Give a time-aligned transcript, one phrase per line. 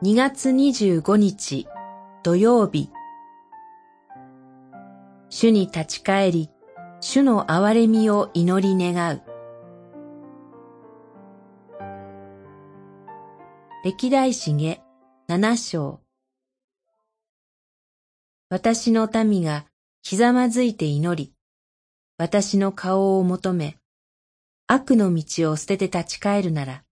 [0.00, 1.66] 2月25日
[2.22, 2.88] 土曜日
[5.28, 6.50] 主に立ち返り、
[7.00, 9.22] 主の憐れみを祈り願う。
[13.82, 14.80] 歴代史下
[15.26, 16.00] 七章
[18.50, 19.66] 私の民が
[20.04, 21.34] ひざまずいて祈り、
[22.18, 23.78] 私の顔を求め、
[24.68, 26.84] 悪の道を捨てて立ち返るなら、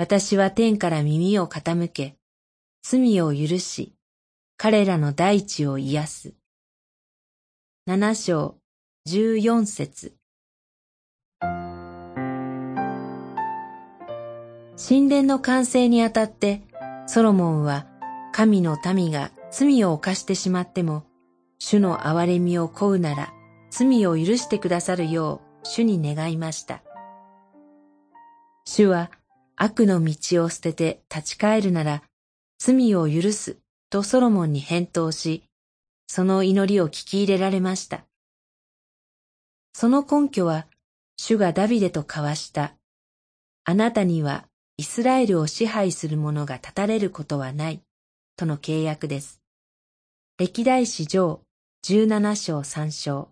[0.00, 2.14] 私は天から耳を傾け、
[2.84, 3.96] 罪を許し、
[4.56, 6.34] 彼らの大地を癒す。
[7.84, 8.54] 七章
[9.06, 10.14] 十四節
[14.76, 16.62] 神殿の完成にあたって、
[17.08, 17.88] ソロモンは
[18.32, 21.06] 神の民が罪を犯してしまっても、
[21.58, 23.32] 主の憐れみを請うなら、
[23.70, 26.84] 罪を許してくださるよう主に願いました。
[28.64, 29.10] 主は
[29.60, 32.04] 悪の道を捨てて立ち返るなら、
[32.58, 33.58] 罪を許す
[33.90, 35.42] とソロモンに返答し、
[36.06, 38.04] その祈りを聞き入れられました。
[39.72, 40.68] その根拠は、
[41.16, 42.74] 主がダビデと交わした、
[43.64, 47.82] あなたにはイスラエルを支配する者が立たれることはない、
[48.36, 49.42] との契約です。
[50.38, 51.42] 歴代史上
[51.84, 53.30] 17章3章。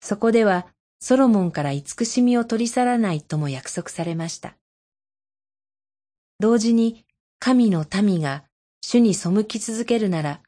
[0.00, 0.66] そこでは、
[1.00, 4.56] ソロモンから慈しみを取り去らないとも約束されました。
[6.38, 7.06] 同時に、
[7.38, 8.44] 神の民が
[8.82, 10.42] 主に背き続けるなら、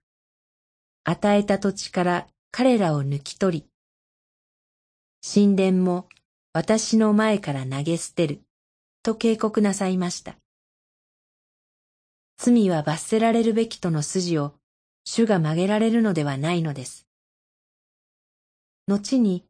[1.04, 3.66] 与えた土地から彼らを抜き取り、
[5.22, 6.08] 神殿も
[6.52, 8.42] 私の前から投げ捨てる、
[9.02, 10.36] と警告なさいました。
[12.36, 14.54] 罪は罰せられるべきとの筋を
[15.04, 17.06] 主が曲げられるのではないのです。
[18.86, 19.44] 後に、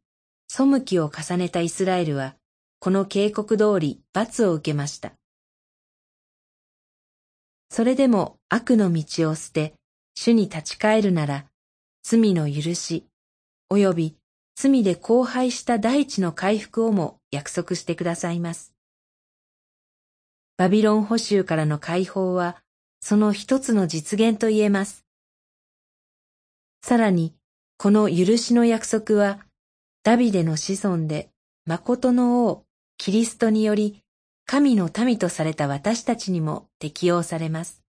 [0.54, 2.36] 背きを重ねたイスラエルは、
[2.78, 5.14] この警告通り罰を受けました。
[7.70, 9.72] それでも悪の道を捨て、
[10.14, 11.46] 主に立ち返るなら、
[12.02, 13.06] 罪の許し、
[13.70, 14.16] 及び
[14.54, 18.74] 罪で荒廃した大地の回復をも約束してくださいます。
[20.58, 22.58] バビロン捕囚からの解放は、
[23.00, 25.06] その一つの実現と言えます。
[26.84, 27.34] さらに、
[27.78, 29.40] この許しの約束は、
[30.04, 31.30] ダビデの子孫で、
[31.64, 32.64] 誠の王、
[32.98, 34.02] キリストにより、
[34.46, 37.84] 神の民とされた私たちにも適用されます。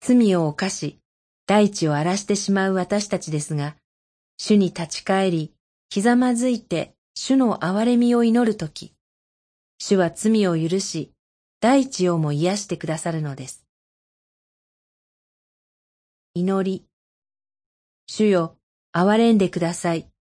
[0.00, 1.00] 罪を犯し、
[1.46, 3.74] 大地を荒らしてしまう私たちですが、
[4.36, 5.54] 主に立ち返り、
[5.90, 8.94] ひざまずいて主の憐れみを祈るとき、
[9.78, 11.12] 主は罪を許し、
[11.58, 13.66] 大地をも癒してくださるのです。
[16.34, 16.86] 祈り。
[18.06, 18.56] 主よ、
[18.92, 20.11] 憐れんでください。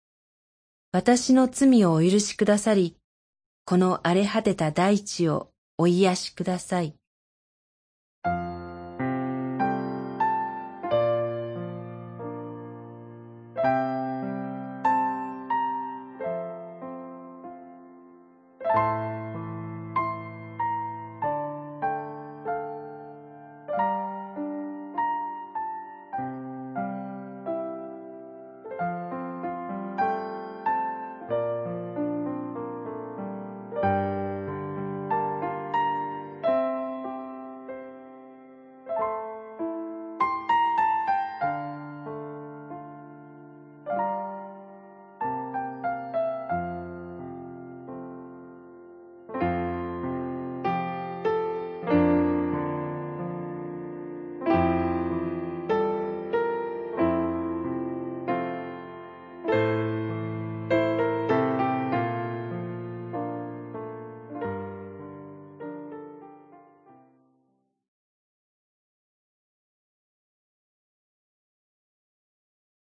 [0.94, 2.98] 私の罪をお許しくださり、
[3.64, 6.96] この荒れ果てた大地をお癒しください。